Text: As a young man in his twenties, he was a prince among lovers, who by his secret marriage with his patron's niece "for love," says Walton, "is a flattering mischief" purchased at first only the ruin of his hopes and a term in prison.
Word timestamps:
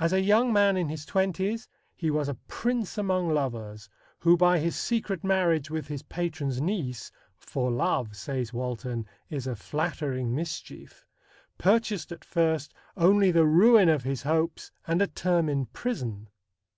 As 0.00 0.14
a 0.14 0.22
young 0.22 0.50
man 0.50 0.78
in 0.78 0.88
his 0.88 1.04
twenties, 1.04 1.68
he 1.94 2.10
was 2.10 2.26
a 2.26 2.36
prince 2.48 2.96
among 2.96 3.28
lovers, 3.28 3.90
who 4.20 4.34
by 4.34 4.58
his 4.60 4.74
secret 4.74 5.22
marriage 5.22 5.68
with 5.68 5.88
his 5.88 6.02
patron's 6.02 6.58
niece 6.58 7.12
"for 7.36 7.70
love," 7.70 8.16
says 8.16 8.54
Walton, 8.54 9.04
"is 9.28 9.46
a 9.46 9.54
flattering 9.54 10.34
mischief" 10.34 11.04
purchased 11.58 12.12
at 12.12 12.24
first 12.24 12.72
only 12.96 13.30
the 13.30 13.44
ruin 13.44 13.90
of 13.90 14.04
his 14.04 14.22
hopes 14.22 14.70
and 14.86 15.02
a 15.02 15.06
term 15.06 15.50
in 15.50 15.66
prison. 15.66 16.28